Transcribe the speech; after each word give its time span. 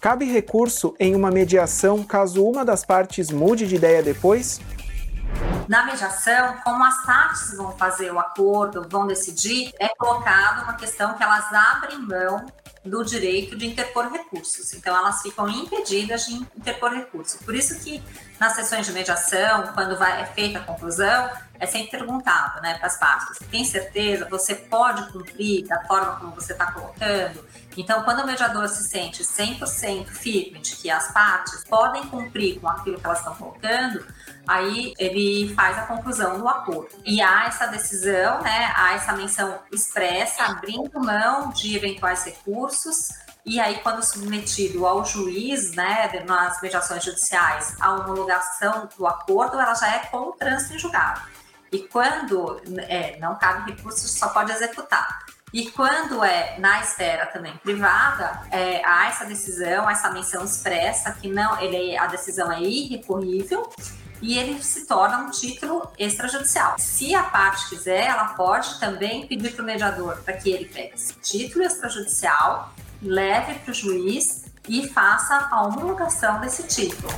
Cabe 0.00 0.24
recurso 0.24 0.94
em 0.98 1.14
uma 1.14 1.30
mediação 1.30 2.02
caso 2.02 2.44
uma 2.44 2.64
das 2.64 2.84
partes 2.84 3.30
mude 3.30 3.66
de 3.66 3.76
ideia 3.76 4.02
depois? 4.02 4.60
Na 5.68 5.84
mediação, 5.84 6.56
como 6.64 6.82
as 6.82 7.04
partes 7.04 7.56
vão 7.56 7.70
fazer 7.76 8.10
o 8.10 8.18
acordo, 8.18 8.88
vão 8.88 9.06
decidir, 9.06 9.72
é 9.78 9.88
colocado 9.88 10.64
uma 10.64 10.72
questão 10.72 11.14
que 11.14 11.22
elas 11.22 11.44
abrem 11.52 11.98
mão 12.00 12.46
do 12.84 13.04
direito 13.04 13.56
de 13.56 13.66
interpor 13.66 14.10
recursos. 14.10 14.72
Então, 14.72 14.96
elas 14.96 15.22
ficam 15.22 15.48
impedidas 15.48 16.26
de 16.26 16.34
interpor 16.34 16.90
recursos. 16.90 17.40
Por 17.42 17.54
isso 17.54 17.78
que 17.78 18.02
nas 18.40 18.54
sessões 18.54 18.86
de 18.86 18.92
mediação, 18.92 19.68
quando 19.74 19.96
vai, 19.96 20.22
é 20.22 20.26
feita 20.26 20.58
a 20.58 20.62
conclusão, 20.62 21.30
é 21.60 21.66
sempre 21.66 21.90
perguntado 21.90 22.60
né, 22.62 22.78
para 22.78 22.86
as 22.86 22.98
partes: 22.98 23.38
tem 23.50 23.64
certeza? 23.64 24.26
Você 24.30 24.54
pode 24.54 25.12
cumprir 25.12 25.66
da 25.68 25.84
forma 25.84 26.16
como 26.16 26.34
você 26.34 26.52
está 26.52 26.72
colocando? 26.72 27.44
Então, 27.76 28.02
quando 28.02 28.20
o 28.22 28.26
mediador 28.26 28.68
se 28.68 28.82
sente 28.88 29.22
100% 29.22 30.06
firme 30.08 30.58
de 30.58 30.74
que 30.74 30.90
as 30.90 31.12
partes 31.12 31.62
podem 31.64 32.04
cumprir 32.08 32.58
com 32.58 32.68
aquilo 32.68 32.98
que 32.98 33.06
elas 33.06 33.18
estão 33.18 33.34
colocando, 33.34 34.04
aí 34.48 34.92
ele 34.98 35.54
faz 35.54 35.78
a 35.78 35.82
conclusão 35.82 36.38
do 36.38 36.48
acordo. 36.48 36.90
E 37.04 37.22
há 37.22 37.44
essa 37.46 37.66
decisão, 37.66 38.42
né, 38.42 38.72
há 38.74 38.94
essa 38.94 39.12
menção 39.12 39.60
expressa, 39.70 40.44
abrindo 40.44 40.98
mão 40.98 41.50
de 41.50 41.76
eventuais 41.76 42.24
recursos, 42.24 43.10
e 43.44 43.58
aí, 43.58 43.80
quando 43.82 44.02
submetido 44.02 44.86
ao 44.86 45.04
juiz, 45.04 45.72
né, 45.72 46.22
nas 46.26 46.60
mediações 46.60 47.02
judiciais, 47.02 47.74
a 47.80 47.92
homologação 47.94 48.88
do 48.96 49.06
acordo, 49.06 49.58
ela 49.58 49.74
já 49.74 49.96
é 49.96 49.98
com 50.06 50.18
o 50.18 50.32
trânsito 50.32 50.74
em 50.74 50.78
julgado. 50.78 51.22
E 51.72 51.80
quando 51.80 52.60
é, 52.88 53.18
não 53.18 53.36
cabe 53.36 53.70
recurso, 53.70 54.08
só 54.08 54.28
pode 54.28 54.50
executar. 54.52 55.24
E 55.52 55.68
quando 55.70 56.22
é 56.22 56.58
na 56.58 56.80
esfera 56.80 57.26
também 57.26 57.56
privada, 57.58 58.42
é, 58.50 58.82
há 58.84 59.08
essa 59.08 59.24
decisão, 59.24 59.90
essa 59.90 60.10
menção 60.10 60.44
expressa 60.44 61.12
que 61.12 61.28
não, 61.28 61.60
ele, 61.60 61.96
a 61.96 62.06
decisão 62.06 62.52
é 62.52 62.60
irrecorrível 62.60 63.68
e 64.22 64.38
ele 64.38 64.62
se 64.62 64.86
torna 64.86 65.18
um 65.18 65.30
título 65.30 65.90
extrajudicial. 65.98 66.76
Se 66.78 67.14
a 67.14 67.24
parte 67.24 67.68
quiser, 67.68 68.06
ela 68.06 68.28
pode 68.34 68.78
também 68.78 69.26
pedir 69.26 69.52
para 69.52 69.62
o 69.62 69.66
mediador 69.66 70.22
para 70.22 70.34
que 70.34 70.50
ele 70.50 70.66
pegue 70.66 70.94
esse 70.94 71.14
título 71.14 71.64
extrajudicial, 71.64 72.72
leve 73.02 73.54
para 73.54 73.72
o 73.72 73.74
juiz 73.74 74.44
e 74.68 74.86
faça 74.88 75.48
a 75.50 75.62
homologação 75.62 76.40
desse 76.40 76.62
título. 76.64 77.08